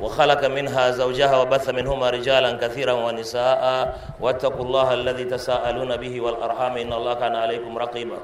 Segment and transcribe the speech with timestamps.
[0.00, 3.62] وخلق منها زوجها وبث منهما رجالا كثيرا ونساء.
[4.20, 8.18] واتقوا الله الذي تساءلون به والأرحام إن الله كان عليكم رقيبا.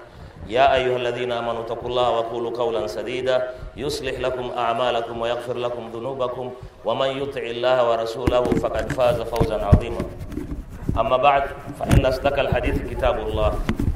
[0.49, 3.49] يا أيها الذين آمنوا اتقوا الله وقولوا قولا سديدا.
[3.77, 6.51] يصلح لكم أعمالكم ويغفر لكم ذنوبكم.
[6.85, 10.05] ومن يطع الله ورسوله فقد فاز فوزا عظيما.
[10.99, 11.43] أما بعد
[11.81, 13.51] فإن أصدق الحديث كتاب الله.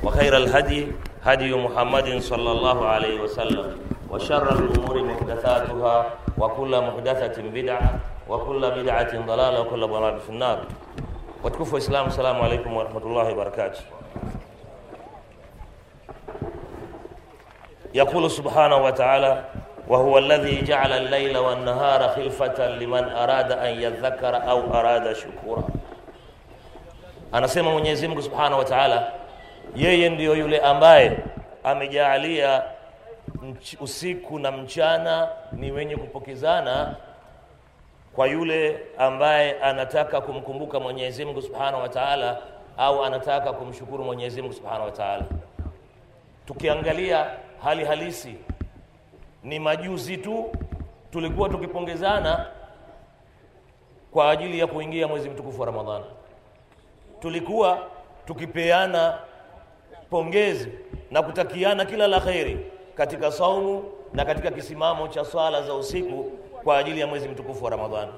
[0.05, 3.88] وخير الهدي هدي محمد صلى الله عليه وسلم.
[4.11, 6.07] وشر الأمور محدثاتها
[6.39, 7.91] وكل محدثة بدعة
[8.29, 10.59] وكل بدعة ضلالة وكل ضلالة في النار.
[11.45, 12.07] وتكفوا إسلام.
[12.07, 13.81] السلام عليكم ورحمة الله وبركاته.
[17.95, 19.45] يقول سبحانه وتعالى
[19.89, 25.62] وهو الذي جعل الليل والنهار خلفة لمن أراد أن يذكر أو أراد شكورا.
[27.33, 29.12] Anasema Mwenyezi Mungu Subhanahu wa Ta'ala,
[29.77, 31.19] yeye ndiyo yule ambaye
[31.65, 32.62] amejaalia
[33.81, 36.97] usiku na mchana ni wenye kupokezana
[38.15, 42.43] kwa yule ambaye anataka kumkumbuka Mwenyezi Mungu Subhanahu wa Ta'ala
[42.77, 45.25] au anataka kumshukuru Mwenyezi Mungu Subhanahu wa Ta'ala.
[46.47, 47.27] Tukiangalia
[47.65, 48.34] hali halisi,
[49.45, 50.53] ni majuzi tu
[51.11, 52.47] tulikuwa tukipongezana
[54.12, 56.05] kwa ajili ya kuingia mwezi mtukufu wa Ramadhani
[57.21, 57.79] tulikuwa
[58.27, 59.19] tukipeana
[60.11, 60.69] pongezi
[61.11, 62.67] na kutakiana kila la kheri
[62.98, 66.24] katika saumu na katika kisimamo cha swala za usiku
[66.64, 68.12] kwa ajili ya mwezi mtukufu wa Ramadhani.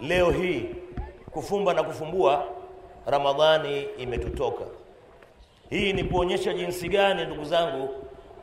[0.00, 0.64] Leo hii
[1.30, 2.44] kufumba na kufumbua,
[3.06, 4.64] Ramadhani imetutoka.
[5.70, 7.88] Hii ni kuonyesha jinsi gani, ndugu zangu,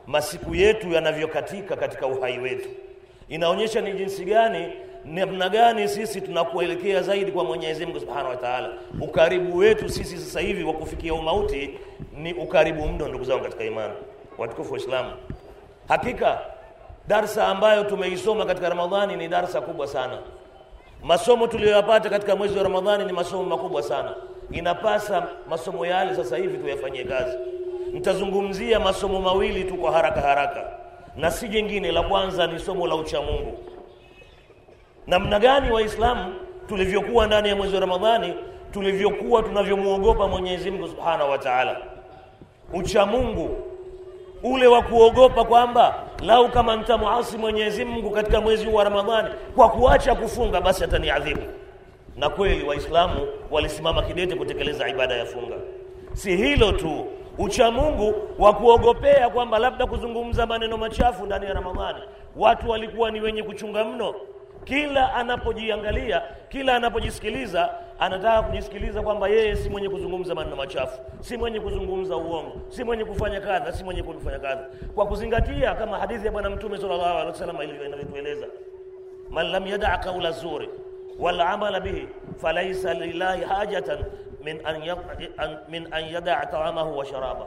[0.06, 2.68] masiku yetu yanavyokatika katika uhai wetu.
[3.28, 4.72] Inaonyesha ni jinsi gani
[5.04, 8.72] namna gani sisi tunakuelekea zaidi kwa Mwenyezi Mungu Subhanahu wa Ta'ala.
[9.00, 11.78] Ukaribu wetu sisi sasa hivi wa kufikia umauti
[12.16, 13.94] ni ukaribu mno, ndugu zangu katika imani,
[14.38, 15.12] watukufu wa Islamu.
[15.88, 16.38] Hakika
[17.08, 20.18] darsa ambayo tumeisoma katika Ramadhani ni darsa kubwa sana.
[21.02, 24.14] Masomo tuliyoyapata katika mwezi wa Ramadhani ni masomo makubwa sana.
[24.50, 27.38] Inapasa masomo yale sasa hivi tuyafanyie kazi.
[27.92, 30.64] Nitazungumzia masomo mawili tu kwa haraka haraka,
[31.16, 31.92] na si jingine.
[31.92, 33.58] La kwanza ni somo la uchamungu
[35.06, 36.34] namna gani waislamu
[36.68, 38.34] tulivyokuwa ndani ya mwezi wa ramadhani
[38.72, 41.76] tulivyokuwa tunavyomwogopa mwenyezi mungu subhanahu wa taala
[42.72, 43.56] ucha mungu
[44.42, 50.14] ule wa kuogopa kwamba lau kama nitamuasi mwenyezi mungu katika mwezi wa ramadhani kwa kuacha
[50.14, 51.42] kufunga basi ataniadhibu.
[52.16, 55.54] Na kweli waislamu walisimama kidete kutekeleza ibada ya funga.
[56.12, 57.06] Si hilo tu
[57.38, 61.98] ucha mungu wa kuogopea kwamba labda kuzungumza maneno machafu ndani ya ramadhani.
[62.36, 64.14] Watu walikuwa ni wenye kuchunga mno
[64.66, 71.60] kila anapojiangalia kila anapojisikiliza anataka kujisikiliza kwamba yeye si mwenye kuzungumza maneno machafu si mwenye
[71.60, 74.64] kuzungumza uongo si mwenye kufanya kadha si mwenye kufanya kadha.
[74.94, 78.46] Kwa kuzingatia kama hadithi ya bwana mtume sallallahu alaihi wasallam inavyotueleza.
[79.30, 80.68] Man lam yadaa qaula zuri
[81.18, 83.98] wal amala bihi falaisa lillahi hajatan
[84.44, 84.76] min an,
[85.92, 87.46] an, yadaa taamahu wa sharaba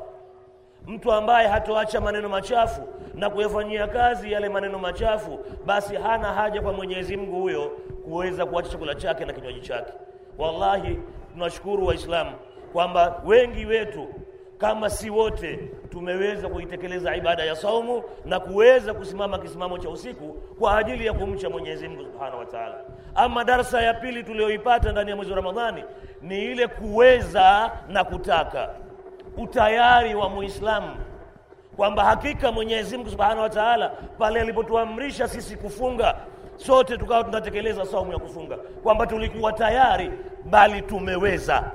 [0.87, 2.81] mtu ambaye hatoacha maneno machafu
[3.13, 7.71] na kuyafanyia kazi yale maneno machafu basi hana haja kwa mwenyezi mungu huyo
[8.03, 9.93] kuweza kuacha chakula chake na kinywaji chake.
[10.37, 10.99] Wallahi
[11.33, 12.31] tunashukuru waislamu
[12.73, 14.07] kwamba wengi wetu
[14.57, 15.57] kama si wote
[15.89, 21.49] tumeweza kuitekeleza ibada ya saumu na kuweza kusimama kisimamo cha usiku kwa ajili ya kumcha
[21.49, 22.81] mwenyezi mungu subhanahu wa taala.
[23.15, 25.83] Ama darsa ya pili tuliyoipata ndani ya mwezi wa ramadhani
[26.21, 28.69] ni ile kuweza na kutaka
[29.43, 30.95] utayari wa muislamu.
[31.75, 36.15] Kwamba hakika mwenyezi mungu subhanahu wa taala pale alipotuamrisha sisi kufunga
[36.57, 38.57] sote tukawa tunatekeleza saumu ya kufunga.
[38.57, 40.11] Kwamba tulikuwa tayari
[40.45, 41.71] bali tumeweza.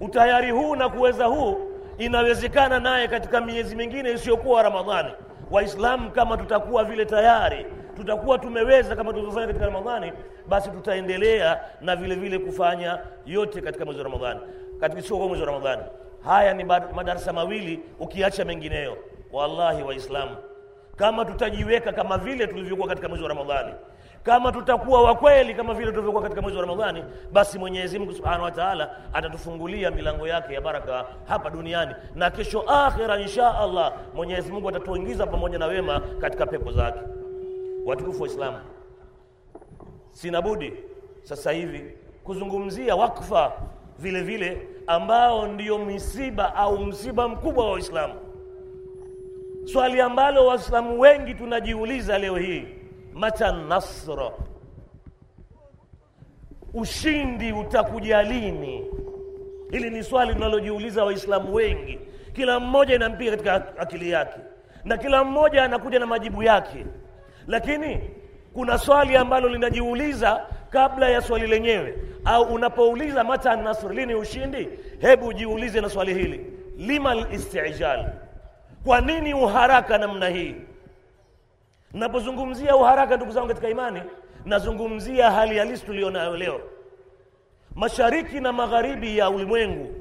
[0.00, 1.60] Utayari huu na kuweza huu
[1.98, 5.10] inawezekana naye katika miezi mingine isiyokuwa ramadhani.
[5.50, 10.12] Waislamu kama tutakuwa vile tayari tutakuwa tumeweza kama tulivyofanya katika ramadhani
[10.48, 14.40] basi tutaendelea na vile vile kufanya yote katika mwezi wa ramadhani.
[14.80, 15.82] Katika sio mwezi wa ramadhani
[16.24, 18.96] haya ni madarasa mawili ukiacha mengineyo.
[19.32, 20.36] Wallahi waislamu
[20.96, 23.74] kama tutajiweka kama vile tulivyokuwa katika mwezi wa ramadhani
[24.22, 28.50] kama tutakuwa wakweli kama vile tulivyokuwa katika mwezi wa ramadhani basi mwenyezi mungu subhanahu wa
[28.50, 34.68] taala atatufungulia milango yake ya baraka hapa duniani na kesho akhira insha allah mwenyezi mungu
[34.68, 36.98] atatuingiza pamoja na wema katika pepo zake.
[37.86, 38.58] Watukufu wa islamu
[40.12, 40.72] sina budi
[41.22, 41.92] sasa hivi
[42.24, 43.52] kuzungumzia wakfa
[43.98, 48.14] vile vile ambao ndio misiba au msiba mkubwa wa Waislamu,
[49.64, 52.64] swali ambalo Waislamu wengi tunajiuliza leo hii,
[53.14, 54.30] mata nasra,
[56.74, 58.84] ushindi utakuja lini?
[59.70, 61.98] Hili ni swali tunalojiuliza Waislamu wengi,
[62.32, 64.40] kila mmoja inampiga katika akili yake
[64.84, 66.86] na kila mmoja anakuja na majibu yake,
[67.46, 68.00] lakini
[68.52, 74.68] kuna swali ambalo linajiuliza kabla ya swali lenyewe, au unapouliza mata nasr, lini ushindi,
[75.00, 78.04] hebu jiulize na swali hili, lima listijal,
[78.84, 80.54] kwa nini uharaka namna hii?
[81.92, 84.02] Napozungumzia uharaka, ndugu zangu katika imani,
[84.44, 86.60] nazungumzia hali halisi tulionayo leo,
[87.74, 89.94] mashariki na magharibi ya ulimwengu,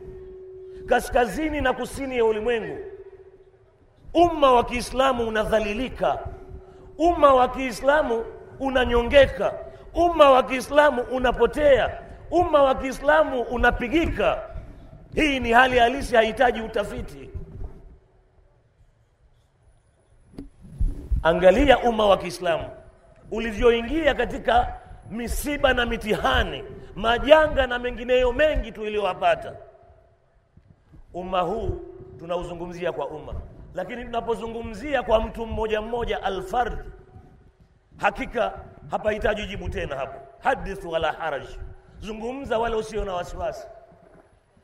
[0.86, 2.78] kaskazini na kusini ya ulimwengu.
[4.14, 6.20] Umma wa Kiislamu unadhalilika,
[6.98, 8.26] umma wa Kiislamu
[8.60, 9.54] unanyongeka,
[9.98, 12.02] umma wa Kiislamu unapotea,
[12.32, 14.42] umma wa Kiislamu unapigika.
[15.16, 17.30] Hii ni hali halisi, hahitaji utafiti.
[21.24, 22.70] Angalia umma wa Kiislamu
[23.32, 24.74] ulivyoingia katika
[25.12, 26.64] misiba na mitihani,
[26.96, 29.56] majanga na mengineyo mengi tuliyowapata.
[31.14, 31.82] Umma huu
[32.20, 33.34] tunauzungumzia kwa umma,
[33.76, 36.86] lakini tunapozungumzia kwa mtu mmoja mmoja, alfard,
[37.98, 38.54] hakika
[38.92, 40.20] hapahitaji jibu tena hapo.
[40.40, 41.44] Hadithu wala haraj,
[42.00, 43.68] zungumza wala usio na wasiwasi.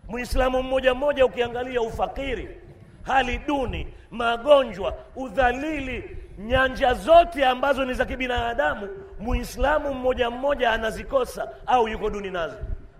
[0.08, 2.58] Muislamu mmoja mmoja, ukiangalia ufakiri,
[3.04, 8.90] hali duni, magonjwa, udhalili, nyanja zote ambazo ni za kibinadamu,
[9.20, 12.58] muislamu mmoja mmoja anazikosa au yuko duni nazo,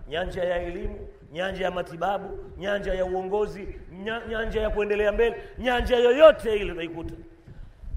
[0.08, 3.68] nyanja ya elimu, nyanja ya matibabu, nyanja ya uongozi,
[4.28, 7.14] nyanja ya kuendelea mbele, nyanja yoyote ile utaikuta.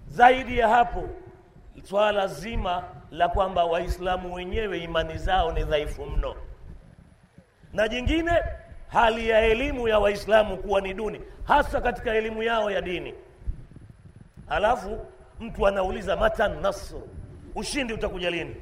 [0.07, 1.09] Zaidi ya hapo,
[1.83, 6.35] swala zima la kwamba Waislamu wenyewe imani zao ni dhaifu mno,
[7.74, 8.31] na jingine
[8.88, 13.13] hali ya elimu ya Waislamu kuwa ni duni, hasa katika elimu yao ya dini.
[14.47, 15.06] halafu
[15.39, 16.95] mtu anauliza mata nasr,
[17.56, 18.56] ushindi utakuja lini?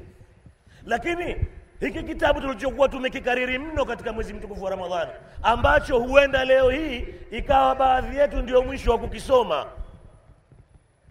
[0.86, 1.36] Lakini
[1.80, 5.10] hiki kitabu tulichokuwa tumekikariri mno katika mwezi mtukufu wa Ramadhani,
[5.42, 9.66] ambacho huenda leo hii ikawa baadhi yetu ndio mwisho wa kukisoma,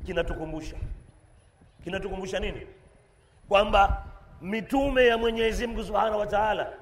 [0.05, 0.75] kinatukumbusha
[1.85, 2.67] kinatukumbusha nini?
[3.47, 4.03] Kwamba
[4.41, 6.73] mitume ya Mwenyezi Mungu Subhanahu wa Ta'ala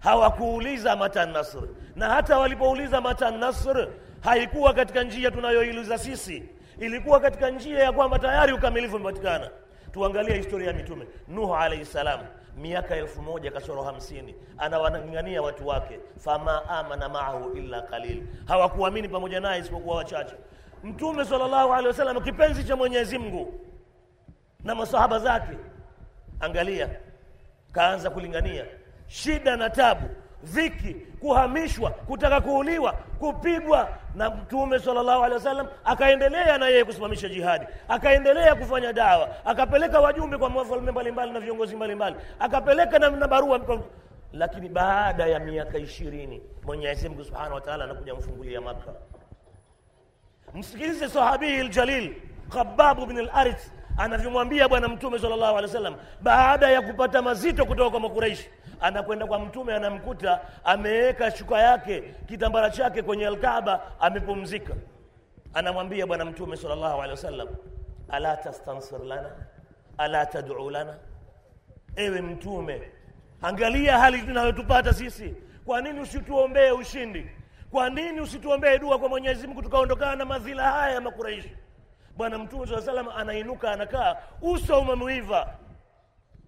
[0.00, 1.62] hawakuuliza mata nasr,
[1.96, 3.88] na hata walipouliza mata nasr
[4.20, 6.42] haikuwa katika njia tunayoiuliza sisi,
[6.78, 9.50] ilikuwa katika njia ya kwamba tayari ukamilifu umepatikana.
[9.92, 11.06] Tuangalie historia ya mitume.
[11.28, 12.20] Nuhu alayhi salam,
[12.56, 19.40] miaka elfu moja kasoro hamsini anawanang'ania watu wake, fama amana maahu illa qalil, hawakuamini pamoja
[19.40, 20.34] naye isipokuwa wachache.
[20.84, 23.54] Mtume sallallahu alaihi wasallam, kipenzi cha Mwenyezi Mungu
[24.64, 25.56] na masahaba zake,
[26.40, 26.88] angalia,
[27.72, 28.64] kaanza kulingania.
[29.08, 30.08] Shida na tabu,
[30.42, 37.66] viki kuhamishwa, kutaka kuuliwa, kupigwa, na Mtume sallallahu alaihi wasallam akaendelea na yeye kusimamisha jihadi,
[37.88, 43.80] akaendelea kufanya dawa, akapeleka wajumbe kwa wafalme mbalimbali na viongozi mbalimbali, akapeleka na, barua.
[44.32, 48.92] Lakini baada ya miaka ishirini Mwenyezi Mungu subhanahu wa taala anakuja mfungulia Maka.
[50.54, 52.14] Msikilize sahabii ljalil
[52.48, 58.00] Khababu bin al-Arith anavyomwambia Bwana Mtume sallallahu alaihi wasallam baada ya kupata mazito kutoka kwa
[58.00, 58.50] Makuraishi,
[58.80, 64.74] anakwenda kwa Mtume, anamkuta ameweka shuka yake kitambara chake kwenye Alkaaba, amepumzika.
[65.54, 67.48] Anamwambia Bwana Mtume sallallahu alaihi wasallam,
[68.08, 69.30] ala tastansir lana
[69.98, 70.94] ala tad'u lana,
[71.96, 72.82] ewe Mtume,
[73.42, 75.34] angalia hali tunayotupata sisi,
[75.66, 77.26] kwa nini usituombee ushindi?
[77.70, 81.52] Kwa nini usituombee dua kwa Mwenyezi Mungu tukaondokana na madhila haya ya Makuraishi?
[82.18, 85.54] Bwana Mtume saa salam anainuka, anakaa, uso umemuiva,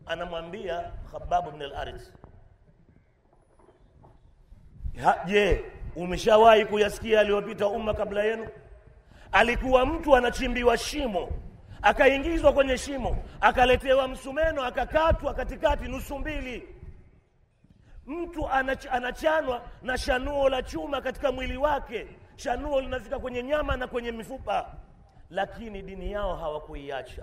[0.06, 2.12] anamwambia Khababu bin al-Arith,
[5.26, 5.64] je,
[5.96, 8.48] umeshawahi kuyasikia aliyopita umma kabla yenu?
[9.32, 11.28] Alikuwa mtu anachimbiwa shimo,
[11.82, 16.68] akaingizwa kwenye shimo, akaletewa msumeno, akakatwa katikati nusu mbili.
[18.06, 23.86] Mtu anach, anachanwa na shanuo la chuma katika mwili wake, shanuo linafika kwenye nyama na
[23.86, 24.74] kwenye mifupa,
[25.30, 27.22] lakini dini yao hawakuiacha.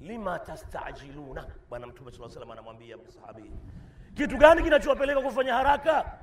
[0.00, 3.52] Lima tastajiluna, Bwana Mtume saa salam anamwambia sahabi,
[4.14, 6.18] kitu gani kinachowapeleka kufanya haraka?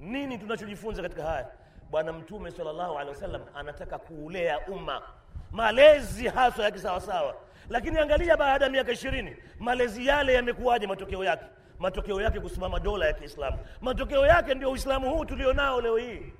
[0.00, 1.48] Nini tunachojifunza katika haya?
[1.90, 5.02] Bwana Mtume sallallahu alaihi wasallam anataka kuulea umma
[5.50, 7.34] malezi haswa ya kisawasawa,
[7.68, 10.86] lakini angalia, baada ya miaka ishirini malezi yale yamekuwaje?
[10.86, 11.44] Matokeo yake
[11.78, 16.32] matokeo yake kusimama dola ya Kiislamu, matokeo yake ndio Uislamu huu tulionao leo hii.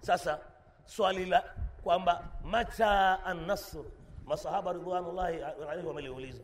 [0.00, 0.38] Sasa
[0.84, 1.44] swali la
[1.84, 3.84] kwamba mata an-nasr,
[4.26, 6.42] masahaba ridwanullahi alaihim wameliuliza,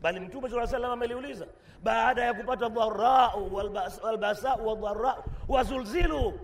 [0.00, 1.46] bali mtume saa salam ameliuliza
[1.82, 6.40] baada ya kupata dharau walbas- walbasau wadharau wazulzilu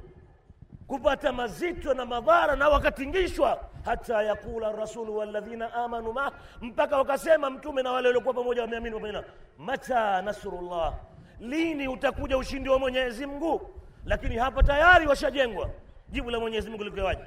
[0.87, 7.83] kupata mazito na madhara na wakatingishwa hata yakula rasulu walladhina amanu ma mpaka wakasema mtume
[7.83, 9.25] na wale waliokuwa pamoja wameamini pamoja
[9.59, 10.95] mata nasrullah
[11.41, 13.71] lini utakuja ushindi wa mwenyezi mungu?
[14.05, 15.71] Lakini hapa tayari washajengwa.
[16.09, 17.23] Jibu la mwenyezi mungu likuwaje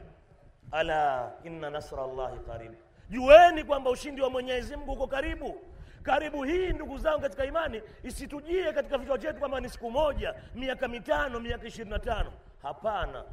[0.71, 2.73] ala inna nasra llahi qarib.
[3.09, 5.61] Jueni kwamba ushindi wa mwenyezi mungu uko karibu.
[6.03, 10.87] Karibu hii ndugu zangu katika imani isitujie katika vichwa chetu kwamba ni siku moja miaka
[10.87, 12.33] mitano miaka ishirini na tano.
[12.61, 13.23] Hapana.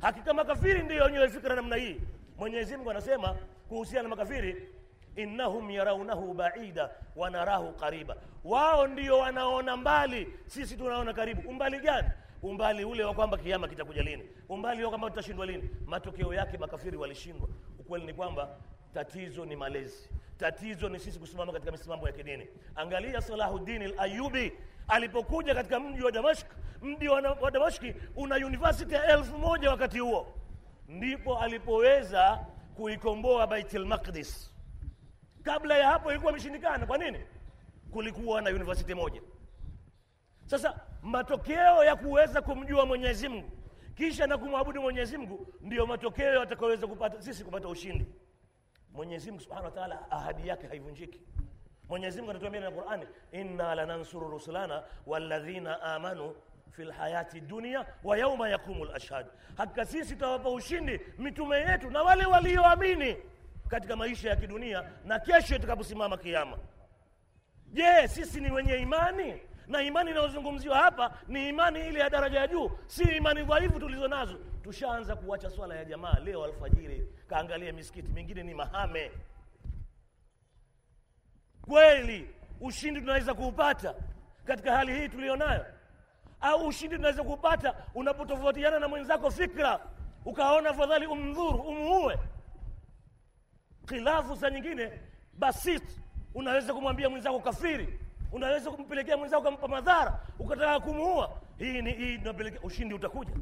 [0.00, 2.00] Hakika makafiri ndiyo wenyewe fikra namna hii.
[2.38, 3.36] Mwenyezi mungu anasema
[3.68, 4.68] kuhusiana na makafiri
[5.16, 8.16] innahum yaraunahu baida wanarahu qariba.
[8.44, 11.48] Wao ndio wanaona mbali sisi tunaona karibu.
[11.50, 12.08] Umbali gani
[12.42, 14.28] umbali ule wa kwamba kiama kitakuja lini?
[14.48, 15.70] Umbali wa kwamba tutashindwa lini?
[15.86, 17.48] Matokeo yake makafiri walishindwa.
[17.78, 18.48] Ukweli ni kwamba
[18.94, 20.10] tatizo ni malezi.
[20.38, 22.46] Tatizo ni sisi kusimama katika misimamo ya kidini.
[22.74, 24.52] Angalia salahuddin al-Ayyubi
[24.88, 26.46] alipokuja katika mji wa damashk
[26.82, 30.34] mji wa, wa damashki una university ya elfu moja wakati huo.
[30.88, 34.54] Ndipo alipoweza kuikomboa baitul maqdis.
[35.42, 36.86] Kabla ya hapo ilikuwa imeshindikana.
[36.86, 37.18] Kwa nini?
[37.90, 39.22] Kulikuwa na university moja.
[40.46, 43.50] Sasa matokeo ya kuweza kumjua mwenyezi mungu
[43.94, 48.06] kisha na kumwabudu mwenyezi mungu ndiyo matokeo yatakayoweza kupata sisi kupata ushindi.
[48.92, 51.20] Mwenyezi mungu subhanahu wa taala ahadi yake haivunjiki.
[51.88, 56.34] Mwenyezi mungu anatuambia na qurani inna lanansuru rusulana walladhina amanu
[56.70, 59.26] fi lhayati dunia wa yauma yaqumu lashhad
[59.56, 63.16] hakika sisi tutawapa ushindi mitume yetu na wale walioamini
[63.68, 66.58] katika maisha ya kidunia na kesho itakaposimama kiama
[67.66, 72.46] je sisi ni wenye imani na imani inayozungumziwa hapa ni imani ile ya daraja ya
[72.46, 78.12] juu si imani dhaifu tulizo nazo tushaanza kuacha swala ya jamaa leo alfajiri kaangalia misikiti
[78.12, 79.10] mingine ni mahame.
[81.62, 83.94] Kweli ushindi tunaweza kuupata
[84.44, 85.66] katika hali hii tulionayo?
[86.40, 89.80] Au ushindi tunaweza kuupata unapotofautiana na mwenzako fikra
[90.24, 92.18] ukaona fadhali umdhuru umuue?
[93.86, 95.00] Khilafu saa nyingine
[95.32, 96.00] basit
[96.34, 98.00] unaweza kumwambia mwenzako kafiri
[98.32, 101.30] unaweza kumpelekea mwenzako ukampa madhara ukataka kumuua.
[101.58, 103.32] Hii ni hii inapelekea ushindi utakuja.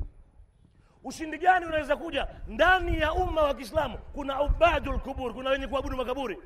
[1.05, 2.29] Ushindi gani unaweza kuja?
[2.49, 6.39] Ndani ya umma wa kiislamu kuna ubadul kubur kuna wenye kuabudu makaburi.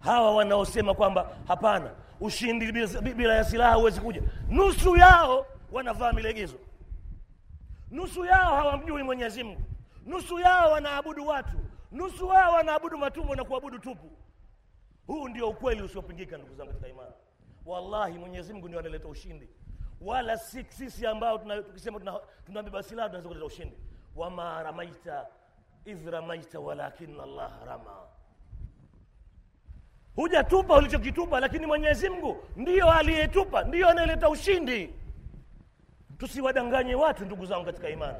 [0.00, 1.90] Hawa wanaosema kwamba hapana
[2.20, 2.72] ushindi
[3.14, 4.22] bila, ya silaha huwezi kuja.
[4.48, 6.56] Nusu yao wanavaa milegezo.
[7.90, 9.62] Nusu yao hawamjui mwenyezi mungu.
[10.06, 11.56] Nusu yao wanaabudu watu.
[11.92, 14.10] Nusu yao wanaabudu matumbo na kuabudu tupu
[15.12, 17.12] huu ndio ukweli usiopingika ndugu zangu katika imani.
[17.66, 19.48] Wallahi mwenyezi mungu ndio analeta ushindi.
[20.00, 23.76] Wala sisi ambao tukisema tuna- tunabeba silaha tunaweza kuleta ushindi.
[24.16, 25.26] Wama ramaita
[25.84, 27.96] idh ramaita walakin allah rama.
[30.16, 34.94] Hujatupa ulichokitupa lakini mwenyezi mungu ndiyo aliyetupa ndiyo anayeleta ushindi.
[36.18, 38.18] Tusiwadanganye watu ndugu zangu katika imani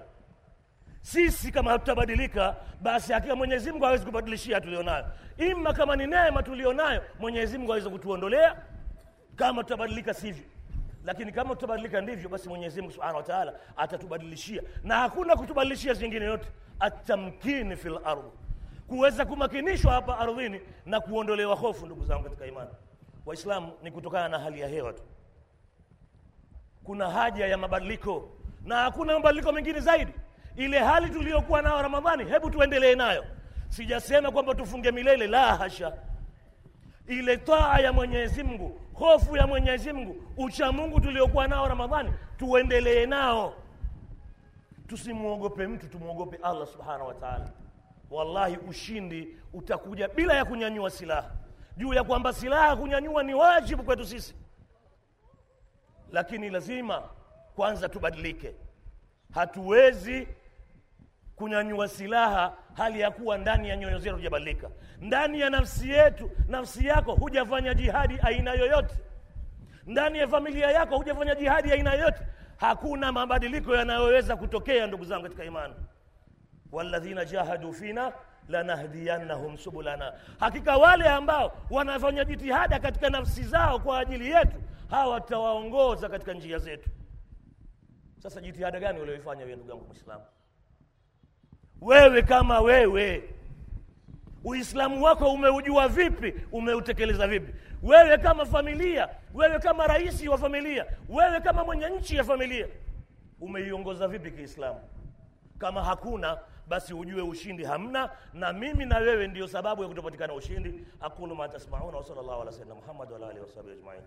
[1.03, 5.05] sisi kama hatutabadilika basi hakika mwenyezi mungu hawezi kubadilishia tulionayo.
[5.39, 8.57] Ima kama ni neema tulionayo mwenyezi mungu aweze kutuondolea.
[9.37, 10.45] Kama tutabadilika sivyo.
[11.05, 14.63] Lakini kama tutabadilika ndivyo basi mwenyezi mungu subhanahu wa taala atatubadilishia.
[14.85, 16.49] Na hakuna kutubadilishia zingine yote.
[16.81, 18.29] Atamkini fil ardhi
[18.87, 22.71] kuweza kumakinishwa hapa ardhini na kuondolewa hofu ndugu zangu katika imani.
[23.27, 25.03] Waislamu ni kutokana na hali ya hewa tu.
[26.85, 28.29] Kuna haja ya mabadiliko.
[28.65, 30.13] Na hakuna mabadiliko mengine zaidi
[30.57, 33.25] ile hali tuliyokuwa nayo ramadhani hebu tuendelee nayo.
[33.69, 35.93] Sijasema kwamba tufunge milele la hasha.
[37.07, 43.07] Ile taa ya mwenyezi mungu hofu ya mwenyezi mungu ucha mungu tuliokuwa nao ramadhani tuendelee
[43.07, 43.55] nao.
[44.87, 47.49] Tusimwogope mtu tumwogope allah subhanahu wa taala.
[48.11, 51.31] Wallahi ushindi utakuja bila ya kunyanyua silaha.
[51.77, 54.35] Juu ya kwamba silaha kunyanyua ni wajibu kwetu sisi.
[56.13, 57.03] Lakini lazima
[57.57, 58.55] kwanza tubadilike.
[59.35, 60.29] Hatuwezi
[61.43, 64.71] kunyanyua silaha hali ya kuwa ndani ya nyoyo zetu hujabadilika.
[65.01, 68.95] Ndani ya nafsi yetu nafsi yako hujafanya jihadi aina yoyote.
[69.87, 72.23] Ndani ya familia yako hujafanya jihadi aina yoyote.
[72.57, 75.75] Hakuna mabadiliko yanayoweza kutokea ndugu zangu katika imani.
[76.73, 78.13] Walladhina jahadu fina
[78.49, 80.13] lanahdiyannahum subulana.
[80.41, 84.57] Hakika wale ambao wanafanya jitihada katika nafsi zao kwa ajili yetu
[84.91, 86.91] hawa tutawaongoza katika njia zetu.
[88.19, 90.25] Sasa jitihada gani ulioifanya wewe ndugu yangu mwislamu
[91.83, 93.23] wewe kama wewe.
[94.45, 96.35] Uislamu wako umeujua vipi?
[96.53, 97.53] Umeutekeleza vipi?
[97.83, 102.67] Wewe kama familia wewe kama rais wa familia wewe kama mwenye nchi ya familia
[103.41, 104.81] umeiongoza vipi kiislamu?
[105.59, 110.87] Kama hakuna basi ujue ushindi hamna na mimi na wewe ndiyo sababu ya kutopatikana ushindi.
[111.01, 114.03] Aqulu ma tasmauna wa sallallahu ala sayyidina muhammad wa alihi wasahbihi ajma'in